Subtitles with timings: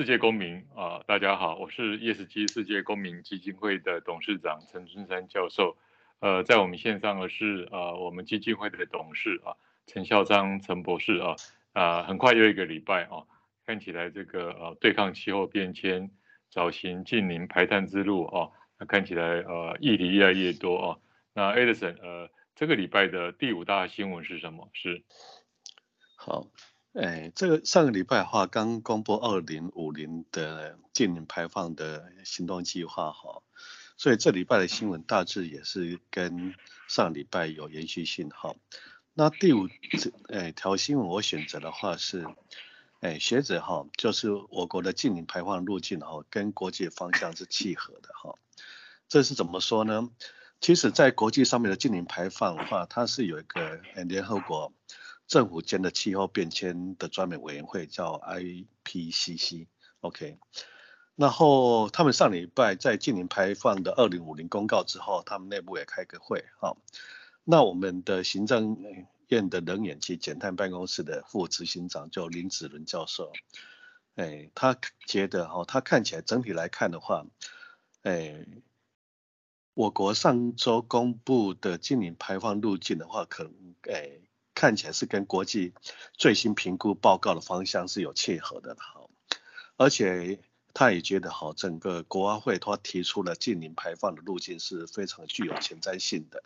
[0.00, 5.76] 世界公民啊、大家好，我是 ESG 世界公民基金会的董事长陈春山教授。
[6.20, 9.52] 呃，在我们线上的是、呃，我们基金会的董事啊，
[9.86, 11.36] 陈孝章陈博士啊，
[11.74, 13.26] 啊、很快又一个礼拜啊，
[13.66, 16.10] 看起来这个呃对抗气候变迁、
[16.48, 18.48] 找寻净零排碳之路啊，
[18.78, 20.96] 那看起来呃议题越来越多啊。
[21.34, 24.70] 那 Edison 呃，这个礼拜的第五大新闻是什么？
[24.72, 25.04] 是
[26.16, 26.46] 好。
[26.92, 33.42] 哎，这个上个礼拜的话，刚公布二零五零的净零排放的行动计划哈，
[33.96, 36.52] 所以这礼拜的新闻大致也是跟
[36.88, 38.56] 上礼拜有延续性哈。
[39.14, 39.68] 那第五
[40.30, 42.26] 哎条新闻我选择的话是，
[42.98, 48.34] 哎学者哈，就是我国的净零排放路径哈，跟国际方向是契合的哈。
[49.08, 50.10] 这是怎么说呢？
[50.60, 54.72] 其实，在国际上面的净零排放的话，它是有一个联合国。
[55.30, 59.68] 政府间的气候变迁的专门委员会叫 IPCC，OK，
[61.14, 66.76] 然后他们上礼拜在净零排放的二零五零公告之后，他们内部也开个会，哈，
[67.44, 68.76] 那我们的行政
[69.28, 73.32] 院的能源及减碳办公室的副执行长叫林子伦教授，
[74.16, 77.24] 哎，他觉得哈，他看起来整体来看的话，
[78.02, 78.44] 哎，
[79.74, 84.22] 我国上周公布的净零排放路径的话，可能哎。
[84.54, 85.72] 看起来是跟国际
[86.14, 89.08] 最新评估报告的方向是有契合的哈，
[89.76, 90.38] 而且
[90.74, 96.42] 他也觉得哈，整个国安会他提出了近零排放的路径是非常具有前瞻性的，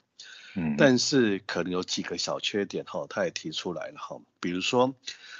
[0.55, 4.95] 嗯，但是可能有几个小缺点哈，他也提出来了哈，比如说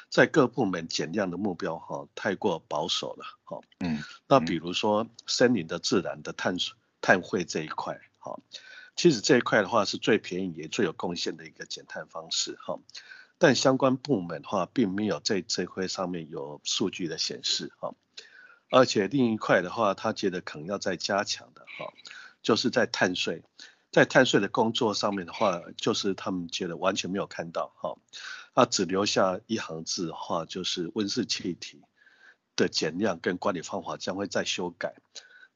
[0.09, 6.57] 在各部门减量的目标哈太过保守了哈，嗯，那比如说森林的自然的碳
[7.01, 8.39] 碳汇这一块哈。
[8.97, 12.79] 其实这一块的话是最便宜也最有贡献的一个减碳方式哈，
[13.39, 17.95] 但相关部门的话并没有在这块上面有数据的显示哈，
[18.71, 21.93] 而且另一块的话他觉得可能要再加强的哈，
[22.41, 23.43] 就是在碳税，
[23.91, 27.97] 在碳税的工作上面的话，就是他们觉得完全没有看到哈，
[28.55, 31.83] 那只留下一行字的话，就是温室气体
[32.55, 34.95] 的减量跟管理方法将会再修改，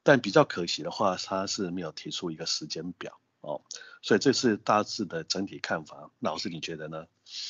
[0.03, 3.17] 但比较可惜的话，他是没有提出一个时间表。
[3.41, 3.61] 哦，
[4.01, 6.11] 所以这是大致的整体看法。
[6.19, 7.05] 老师，你觉得呢？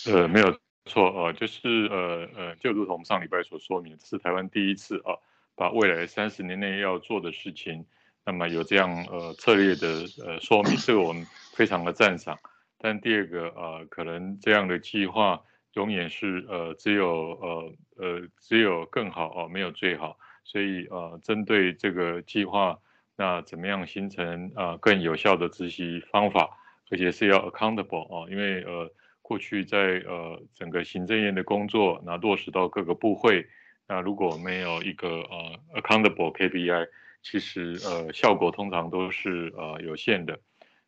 [0.06, 5.18] 呃，没有错，呃，就是呃呃，就如同上礼拜所说明，是台湾第一次啊，
[5.56, 7.86] 把未来三十年内要做的事情，
[8.24, 12.38] 那么有这样呃策略的呃说明，这个我们非常的赞赏。
[12.78, 15.42] 但第二个呃，可能这样的计划
[15.74, 20.20] 永远是呃只有呃呃只有更好哦，没有最好。
[20.44, 22.80] 所以呃，针对这个计划。
[23.20, 26.50] 那怎么样形成呃更有效的执行方法，
[26.90, 28.90] 而且是要 accountable 啊，因为呃
[29.22, 33.46] 过去在呃整个行政院的工作，那落实到各个部会，
[33.90, 36.88] 那如果没有一个呃 accountable KPI，
[37.22, 40.40] 其实呃效果通常都是呃有限的。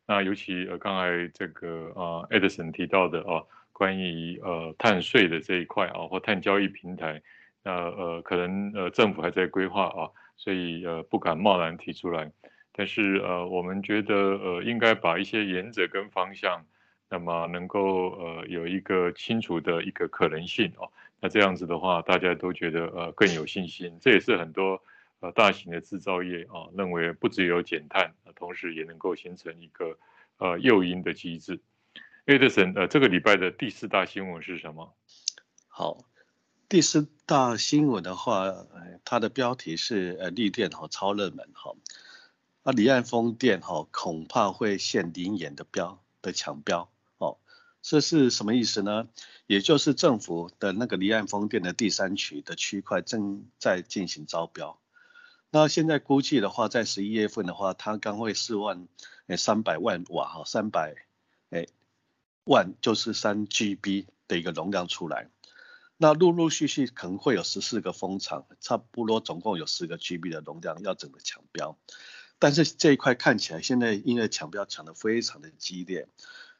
[0.08, 3.44] 那尤其呃刚才这个呃 Edison 提到的啊，
[3.74, 7.22] 关于呃碳税的这一块啊，或碳交易平台，
[7.62, 10.08] 那呃可能呃政府还在规划啊。
[10.42, 12.32] 所以呃不敢贸然提出来，
[12.72, 16.66] 但是呃我们觉得呃应该把一些原则跟方向，
[17.12, 24.82] 那么能够呃有一个清楚的一个可能性哦，那这样子的话大家都觉得呃更有信心，这也是很多
[25.20, 29.96] 呃大型的制造业啊、认为不只有减碳，同时也能够形成一个
[30.40, 31.60] 呃诱因的机制。
[32.26, 34.92] Edison 呃这个礼拜的第四大新闻是什么？
[35.68, 36.00] 好。
[36.72, 38.66] 第四大新闻的话，
[39.04, 41.76] 它的标题是呃，绿电哈超热门哈，
[42.64, 47.40] 啊，离岸风电哈恐怕会现临演的标的抢标哦，
[47.82, 49.10] 这是什么意思呢？
[49.48, 54.80] 也就是政府的那个离岸风电的第三区的区块正在进行招标，
[55.50, 58.88] 那现在估计的话，在十一月份的话，它刚会四万
[59.28, 60.96] 诶三百万瓦哈，三百
[61.50, 61.68] 诶
[62.46, 65.28] 万就是三 GB 的一个容量出来。
[66.04, 71.78] 那陆陆续续可能会有十四个风场，差不多总共有十个 GB 的容量要整个抢标，
[72.40, 76.08] 但是这一块看起来现在因为抢标抢得非常的激烈，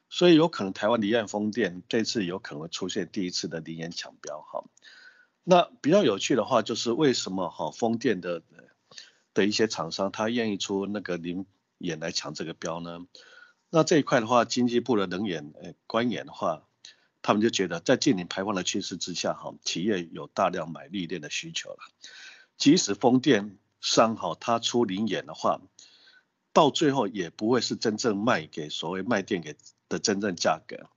[0.08, 4.62] 所以有可能台湾离岸风电这次有可能会出现第一次的零元抢标哈。
[5.42, 8.44] 那比较有趣的话就是为什么哈风电的
[9.34, 11.46] 的一些厂商他愿意出那个临
[11.78, 13.00] 演来抢这个标呢？
[13.70, 16.62] 那这一块的话，经济部的能源呃官员的话。
[17.22, 21.78] 他们就觉得，在近零排放的趋势之下，哈，企业有大量买绿电的需求了。
[22.56, 25.60] 即使风电商哈，他出临演的话，
[26.52, 29.56] 到最后也不会是真正卖给所谓卖电给
[29.88, 30.90] 的真正价格，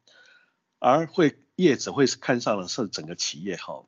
[0.80, 3.86] 而会业者会是看上的是整个企业哈，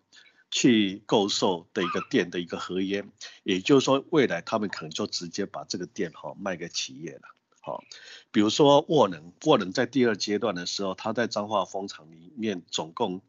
[0.50, 3.04] 去购售的一个电的一个合约，
[3.44, 7.37] 也就是说，未来他们可能就直接把这个电哈卖给企业了。
[7.68, 7.84] 好，
[8.32, 13.20] 比如说沃能，沃能在第二阶段的时候，他在彰化风场里面总共，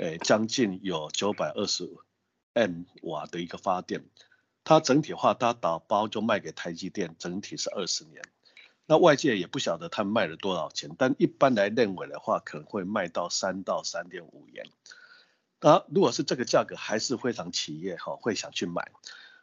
[0.00, 1.88] 诶将近有九百二十
[2.54, 4.04] M 瓦的一个发电，
[4.64, 8.20] 它整体化它打包就卖给台积电，整体是二十年。
[8.86, 14.66] 那外界也不晓得他们卖了多少钱，但一般来认为的话，可能会卖到三到三点五元。
[15.60, 18.90] 那如果是这个价格，还是非常企业哈会想去买，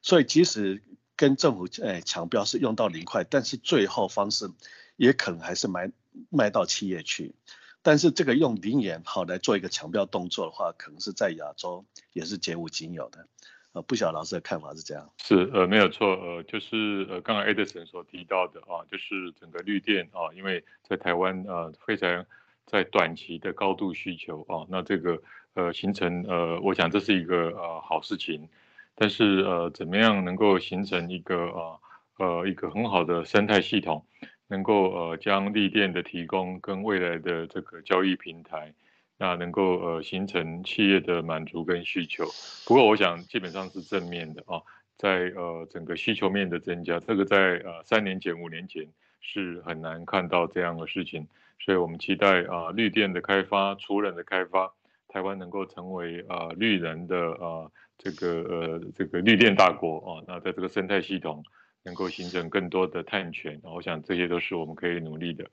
[0.02, 0.84] 所以即使
[1.16, 4.50] 跟政府诶强调是用到零块，但是最后方式
[4.96, 5.92] 也可能还是卖
[6.30, 7.36] 卖到企业去。
[7.82, 13.28] 但是这个用零元好来做一个强调动作的话，可能是在亚洲也是绝无仅有的。
[13.74, 15.10] 呃，不晓得老师的看法是这样？
[15.24, 22.26] 是呃没有错呃就是呃刚刚 Edison 所提到的啊，就是整个绿电啊，因为在台湾呃非常
[22.66, 25.22] 在短期的高度需求啊，那这个。
[25.58, 28.50] 呃，形成呃，我想这是一个呃好事情，
[28.96, 31.80] 但是呃，怎么样能够形成一个呃
[32.18, 34.06] 呃一个很好的生态系统，
[34.48, 38.74] 能够呃将绿电的提供跟未来的这个交易平台，
[39.18, 42.26] 那能够呃形成企业的满足跟需求。
[42.66, 44.62] 不过我想基本上是正面的啊，
[44.98, 48.88] 在呃整个需求面的增加，这个在呃三年前五年前
[49.20, 51.28] 是很难看到这样的事情，
[51.60, 54.72] 所以我们期待啊绿电的开发，储能的开发。
[55.08, 57.72] 台湾能够成为啊绿能的啊
[58.06, 61.44] 这个呃这个绿电大国啊，那在这个生态系统
[61.82, 65.50] 能够形成更多的碳权，我想这些都是我们可以努力的。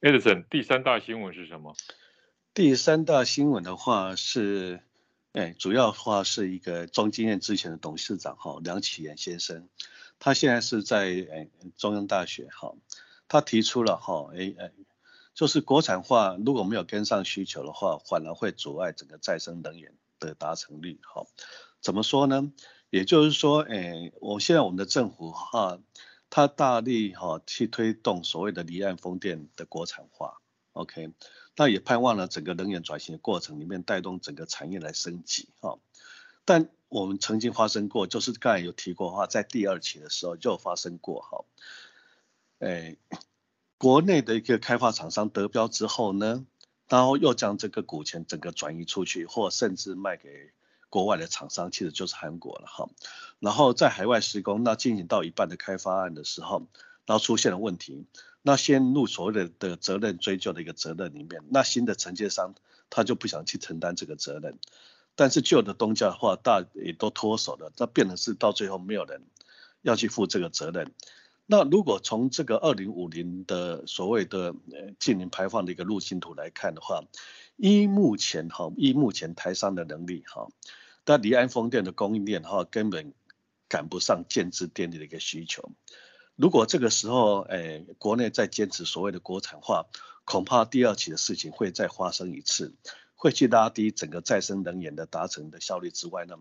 [0.00, 1.76] Edison，第三大新闻是什么？
[2.54, 4.80] 第三大新闻的话是，
[5.32, 9.68] 哎，主要的话是一个中经院之前的董事长哈梁启源先生，
[10.18, 12.72] 他现在是在哎中央大学哈，
[13.28, 14.70] 他提出了哈哎哎。
[15.32, 20.98] 就是国产化如果没有跟上需求的话，反而会阻碍整个再生能源的达成率。
[21.02, 21.24] 哈，
[21.80, 22.52] 怎么说呢？
[22.90, 25.78] 也就是说，诶，我现在我们的政府哈，
[26.28, 30.40] 它大力哈去推动所谓的离岸风电的国产化。
[30.72, 31.12] OK，
[31.56, 35.48] 那也盼望了整个能源转型的过程里面带动整个产业来升级。
[35.60, 35.78] 哈，
[36.44, 41.20] 但我们曾经发生过，就是刚才有提过的话，在第二期的时候就发生过。
[41.22, 41.44] 哈，
[42.58, 42.98] 诶。
[43.78, 46.44] 国内的一个开发厂商得标之后呢，
[46.86, 50.52] 然后又将这个股权整个转移出去，或甚至卖给
[50.90, 52.90] 国外的厂商，其实就是韩国了哈。
[53.38, 56.66] 然后在海外施工，那进行到一半的开发案的时候，
[57.06, 58.04] 然后出现了问题，
[58.42, 62.54] 那陷入所谓的的责任追究的一个责任里面，那新的承接商
[62.90, 64.58] 他就不想去承担这个责任，
[65.14, 69.22] 但是旧的东家的话，大也都脱手了，那变成是到最后没有人
[69.82, 70.92] 要去负这个责任。
[71.46, 77.02] 那如果从这个二零五零的所谓的呃净零排放的一个路径图来看的话，
[77.56, 80.46] 依目前哈，依目前台商的能力哈，
[81.10, 83.12] 那离岸风电的供应链哈根本
[83.68, 85.72] 赶不上建置电力的一个需求。
[86.36, 89.86] 如果这个时候诶国内再坚持所谓的国产化，
[90.24, 92.76] 恐怕第二起的事情会再发生一次，
[93.16, 96.36] 会去拉低整个再生能源的达成的效率之外呢，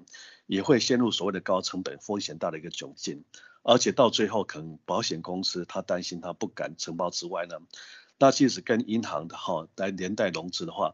[0.45, 3.23] 也会陷入所谓的高成本、风险大的一个窘境。
[3.63, 7.55] 而且到最后，可能保险公司他担心他不敢承包之外呢，
[8.19, 10.93] 那即使跟银行的哈来连带融资的话，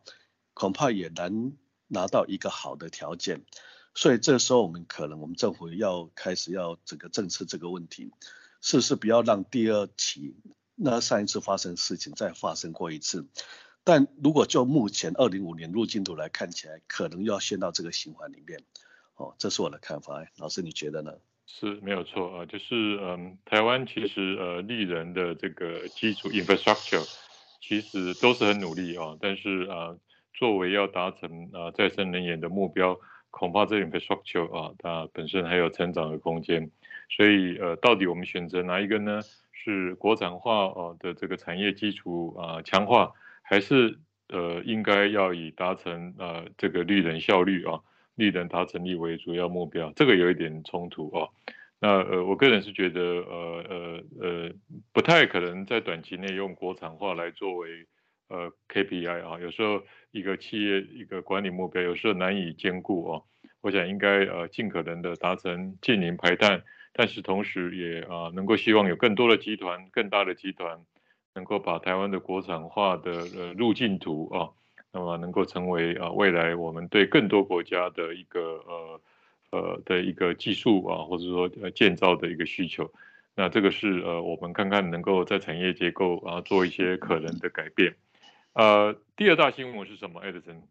[0.54, 1.52] 恐怕也难
[1.96, 3.42] 拿到一个好的条件。
[3.96, 8.12] 所以这时候我们可能我们政府要开始要整个政策这个问题，
[8.60, 10.36] 是不是不要让第二起
[10.76, 13.26] 那上一次发生的事情再发生过一次？
[13.86, 18.62] 但如果就目前二零五年路径图来看起来，可能要陷到这个循环里面。
[19.16, 20.26] 哦，这是我的看法。
[20.38, 21.14] 老师你觉得呢？
[21.48, 27.08] 是没有错啊，就是嗯，台湾其实呃，利人的这个基础 infrastructure
[27.62, 29.96] 其实都是很努力啊，但是啊，
[30.38, 33.00] 作为要达成啊再生能源的目标，
[33.32, 36.70] 恐怕这 infrastructure 啊，它本身还有成长的空间，
[37.10, 39.22] 所以呃，到底我们选择哪一个呢？
[39.52, 47.80] 是国产化啊的这个产业基础啊强化，还是呃应该要以达成呃这个绿能效率啊？
[48.14, 51.30] 绿能达成率为主要目标，这个有一点冲突啊。
[51.80, 54.52] 那呃，我个人是觉得呃呃呃，
[54.94, 57.88] 不太可能在短期内用国产化来作为
[58.28, 59.40] 呃 KPI 啊。
[59.40, 63.24] 有时候一个企业一个管理目标，有时候难以兼顾哦。
[63.62, 66.64] 我想应该呃尽可能的达成近零排碳，
[66.94, 70.80] 但是同时也啊能够希望有更多的集团、更大的集团
[71.34, 74.50] 能够把台湾的国产化的呃路径图啊。
[74.92, 79.02] 那么能够成为啊未来我们对更多国家的一个呃
[79.52, 82.90] 呃的一个技术啊，或者说呃建造的一个需求，
[83.36, 87.94] 那这个是呃我们看看能够在产业结构啊做一些可能的改变。
[88.56, 90.62] 呃，第二大新闻是什么？Edison？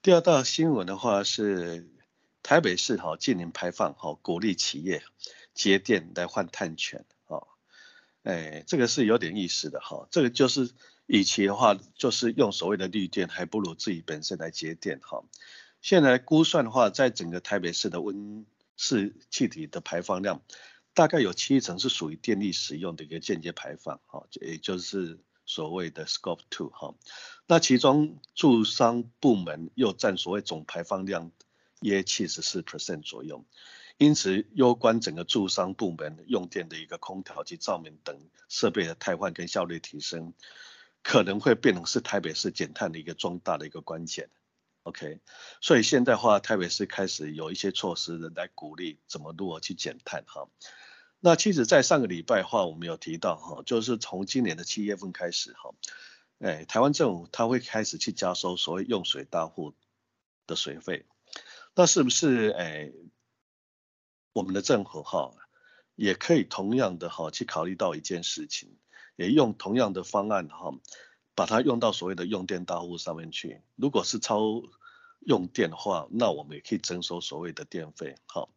[0.00, 1.90] 第二大新闻的话是
[2.40, 5.02] 台北市哈近年排放哈，鼓励企业
[5.52, 7.48] 节电来换碳权哈，
[8.22, 10.06] 哎，这个是有点意思的哈。
[10.12, 10.70] 这个就是
[11.06, 15.24] 以前的话，就是用所谓的绿电，还不如自己本身来节电哈。
[15.80, 18.46] 现在估算的话，在整个台北市的温
[18.76, 20.42] 室气体的排放量，
[20.94, 26.94] 大概有七成是属于电力使用的一个间接排放哈，也就是所谓的 Scope Two 哈。
[27.46, 31.30] 那其中住商部门又占所谓总排放量。
[31.84, 33.44] 约七十四 percent 左右，
[33.98, 38.16] 因此攸关整个住商部门用电的一个空调及照明等
[38.48, 40.32] 设备的汰换跟效率提升，
[41.02, 44.30] 可能会变成是台北市减碳的一个重大的一个关键。
[44.84, 45.18] OK，
[45.60, 50.46] 所以现在的话，台北市开始有一些措施来鼓励怎么如何去减碳哈。
[51.24, 55.72] 那其实，在上个礼拜的话，我们有提到哈，就是从今年的七月份开始哈，
[56.40, 59.72] 哎，台湾政府它会开始去加收所谓用水大户
[60.48, 61.06] 的水费。
[61.76, 62.90] 那是不是哎，
[64.32, 65.32] 我们的政府哈
[65.94, 68.76] 也可以同样的哈去考虑到一件事情，
[69.14, 70.74] 也用同样的方案哈，
[71.36, 73.62] 把它用到所谓的用电大户上面去。
[73.76, 74.60] 如果是超
[75.20, 78.48] 用电的话，那我们也可以征收所谓的电费哈。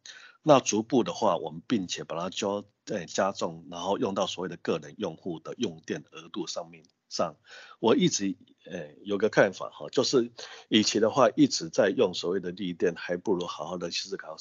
[0.48, 7.36] 那逐步的话，我们并且把它交在加重，然后用到所谓的个人用户的用电额度上面上。
[7.80, 8.36] 我一直。
[8.66, 10.32] 诶，有个看法哈，就是
[10.70, 14.38] 以前的话一直在用所谓的绿电，还不如好好的思考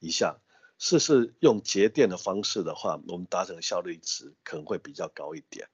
[0.00, 0.40] 一下，
[0.80, 5.68] 试试用节电的方式的话，我们达成效率值可能会比较高一点。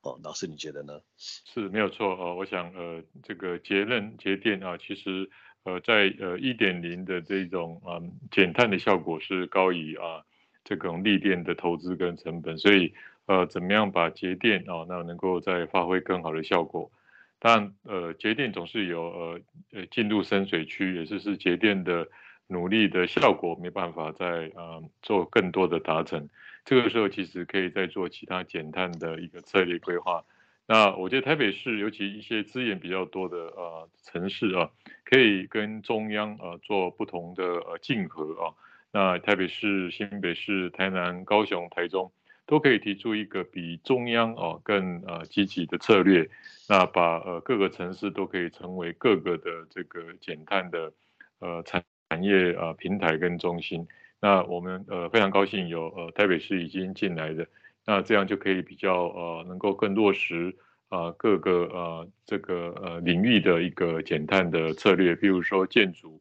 [0.00, 1.00] 哦，老师你觉得呢？
[1.16, 5.30] 是没有错哦，我想呃，这个节能节电啊，其实
[5.64, 10.22] 呃在呃一点零的这种啊减碳的效果是高于啊
[10.62, 12.94] 这种绿电的投资跟成本，所以
[13.26, 16.90] 呃怎么样把节电啊那能够再发挥更好的效果？
[17.38, 19.40] 但呃，节电总是有呃
[19.72, 22.08] 呃进入深水区，也就是节电的
[22.46, 26.28] 努力的效果没办法再呃做更多的达成。
[26.64, 30.24] 这个时候其实可以再做其他减碳的一个策略规划。
[30.66, 34.70] 那我觉得台北市尤其一些资源比较多的呃城市啊，
[35.04, 38.54] 可以跟中央呃做不同的呃竞合啊。
[38.92, 42.12] 那台北市、新北市、台南、高雄、台中。
[42.46, 46.28] 都可以提出一个比中央哦更呃积极的策略，
[46.68, 50.92] 那把呃各个城市都可以成为各个的这个减碳的
[51.38, 53.88] 呃产产业啊平台跟中心。
[54.20, 57.48] 那我们呃非常高兴有呃台北市已经进来的，
[57.86, 60.56] 那这样就可以比较呃能够更落实
[60.88, 66.20] 啊各个呃这个呃领域的一个减碳的策略，譬如说建筑，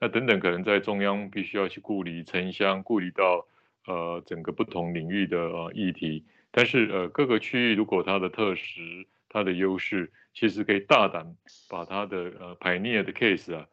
[0.00, 3.46] 那等等可能在中央必须要去顾虑城乡，顾虑到。
[3.84, 8.80] 呃，整个不同领域的呃议题，但是呃各个区域如果它的特实、
[9.28, 11.34] 它的优势，其实可以大胆
[11.68, 13.66] 把它的呃 pioneer 的 case 啊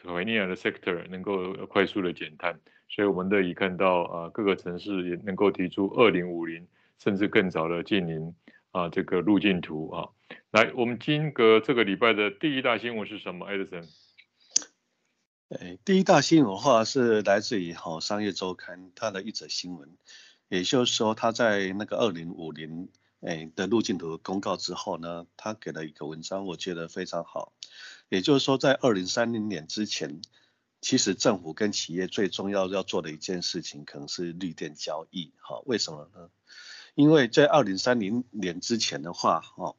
[0.00, 6.66] ，pioneer 的 sector 能够快速的减碳，所以我们乐意看到啊、呃、各个城市也能够提出二零五零
[6.98, 8.34] 甚至更早的净零
[8.70, 10.08] 啊这个路径图啊。
[10.50, 13.88] 来，我们今个这个礼拜的第一大新闻是什么，Edison？
[15.48, 19.96] 哎，第一大新闻的话是来自于好商业周刊它的一则新闻，
[20.48, 22.88] 也就是说，他在那个二零五零
[23.20, 27.52] 哎的路径图公告之后呢，他给了一个文章，我觉得非常好。
[28.08, 30.20] 也就是说，在二零三零年之前，
[30.84, 35.32] 其实政府跟企业最重要要做的一件事情，可能是绿电交易。
[35.38, 36.28] 好，为什么呢？
[36.94, 39.76] 因为在二零三零年之前的话，哦，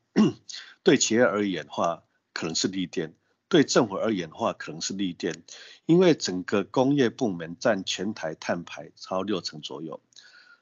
[0.81, 2.01] 对企业而言的话，
[2.33, 3.13] 可能是绿电。
[3.47, 5.43] 对政府而言的话，可能是绿电，
[5.85, 10.01] 因为整个工业部门占全台碳排超六成左右，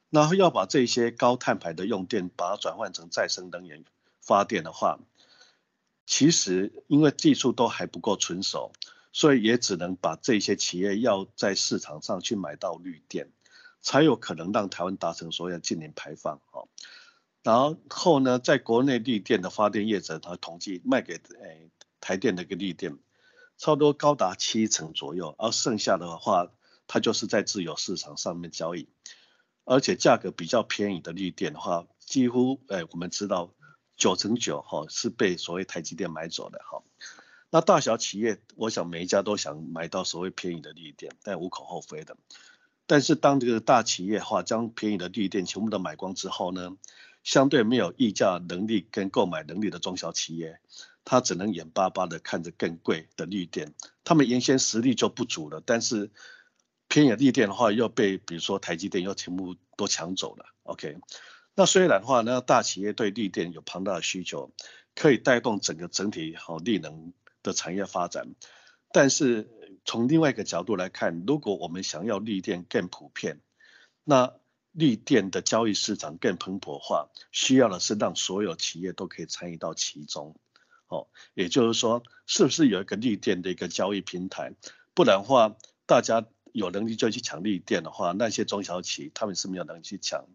[0.10, 3.86] 然后要把这些高碳排的用电，把它转换成再生能源
[4.20, 5.00] 发电的话，
[6.06, 8.74] 其实因为技术都还不够成熟，
[9.14, 13.32] 所以也只能把这些企业要在市场上去买到绿电，
[13.80, 16.42] 才有可能让台湾达成所谓的净零排放。
[17.44, 21.70] 然后呢，在国内绿电的发电业者，他统计卖给诶。
[22.06, 22.98] 台电的一个绿电，
[23.58, 26.52] 差不多高达七成左右，而剩下的话，
[26.86, 28.90] 它就是在自由市场上面交易，
[29.64, 33.54] 而且价格比较便宜的绿电的话，几乎诶，我们知道
[33.96, 36.84] 九成九哈是被所谓台积电买走的哈。
[37.54, 42.18] 那大小企业，我想每一家都想买到所谓便宜的绿电，但无可厚非的。
[42.88, 46.76] 但是当这个大企业的话将便宜的绿电全部都买光之后呢，
[47.24, 50.60] 相对没有议价能力跟购买能力的中小企业。
[51.06, 56.10] 他只能眼巴巴的看着更贵的绿电，他们原先实力就不足了，但是
[56.88, 60.46] 偏远绿电的话又被比如说台积电又全部都抢走了。
[60.64, 60.98] OK，
[61.54, 64.52] 那虽然话呢，大企业对绿电有庞大的需求，
[64.96, 68.34] 可以带动整个整体好绿能的产业发展，
[68.92, 69.50] 但是
[69.86, 73.42] 从另外一个角度来看，如果我们想要绿电更普遍，
[74.04, 74.34] 那
[74.72, 80.36] 绿电的交易市场更蓬勃化，需要的是让所有企业都可以参与到其中。
[80.88, 84.54] 哦，也就是说，是不是有一个绿电的一个交易平台？
[84.94, 90.26] 不然的话，大家有能力就去抢绿电的话，那些中小企业他们是没有能力去抢。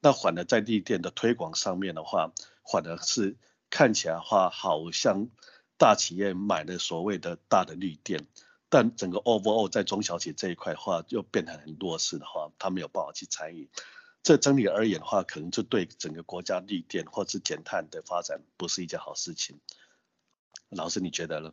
[0.00, 2.32] 那反而在绿电的推广上面的话，
[2.70, 3.36] 反而是
[3.70, 5.28] 看起来话，好像
[5.76, 8.26] 大企业买了所谓的大的绿电，
[8.68, 13.68] 但整个 offer 在中小企业这一块的话，又变得很弱势的话，他没有办法去参与。
[14.22, 19.60] 这整体而言的话，可能就对整个国家绿电或是减碳的发展不是一件好事情。
[20.70, 21.52] 老师，你觉得呢？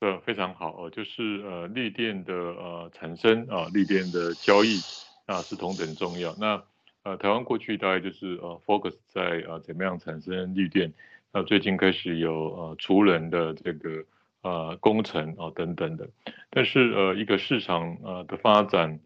[0.00, 4.80] 呃，非常好哦，就是呃，绿电的呃产生啊，绿电的交易
[5.26, 6.34] 啊是同等重要。
[6.36, 6.62] 那
[7.04, 10.92] 呃，台湾过去大概就是呃 focus 在呃怎么样产生绿电，
[11.32, 14.04] 那最近开始有呃储能的这个
[14.42, 16.08] 呃工程啊等等的。
[16.50, 18.98] 但是呃，一个市场呃的发展。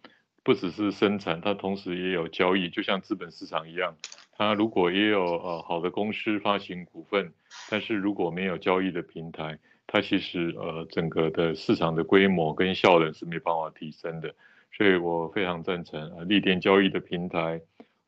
[0.44, 3.96] 不只是生产，它同时也有交易，就像资本市场一样。
[4.32, 7.34] 它如果也有呃好的公司发行股份，
[7.68, 14.34] 但是如果没有交易的平台，它其实呃整个的市场的规模跟效能是没办法提升的。
[14.72, 17.60] 所以我非常赞成啊，绿电交易的平台，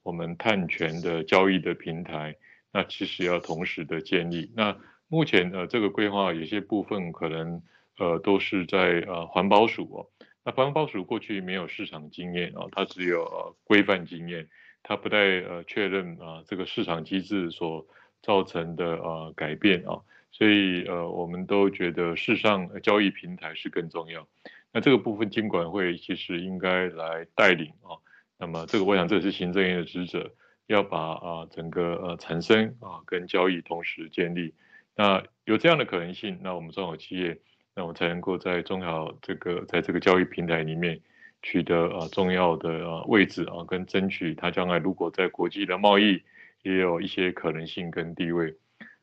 [0.03, 2.37] 我们碳权的交易的平台，
[2.73, 4.51] 那其实要同时的建立。
[4.57, 4.77] 那
[5.09, 7.63] 目前呃这个规划有些部分可能
[7.99, 10.07] 呃都是在呃环保署哦。
[10.45, 14.49] 那环保署过去没有市场经验啊，它只有呃规范经验，
[14.83, 17.87] 它不太呃确认啊这个市场机制所
[18.23, 20.01] 造成的呃改变啊，
[20.33, 24.27] 所以呃我们都觉得市上交易平台是更重要。
[24.73, 27.99] 那这个部分监管会其实应该来带领啊，
[28.41, 30.33] 那么这个我想这是行政院的职责，
[30.67, 34.55] 要把啊整个呃产生啊跟交易同时建立。
[34.97, 37.39] 那有这样的可能性，那我们中小企业。
[37.77, 41.01] 那我才能够在中小这个在这个交易平台里面
[41.41, 46.21] 取得啊重要的啊位置啊，跟争取它将来如果在国际的贸易
[46.63, 48.57] 也有一些可能性跟地位。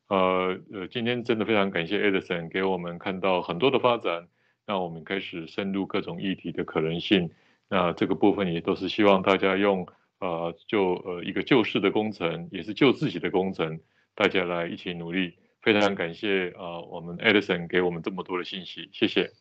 [0.10, 4.28] 呃呃，今天真的非常感谢 Edison 给我们看到很多的发展，
[4.66, 7.32] 让我们开始深入各种议题的可能性。
[7.70, 9.88] 那这个部分也都是希望大家用
[10.20, 13.80] 呃就呃一个救市的工程，也是救自己的工程，
[14.16, 15.38] 大家来一起努力。
[15.62, 19.32] 非常感谢啊，我们 Edison 给我们这么多的信息，谢谢。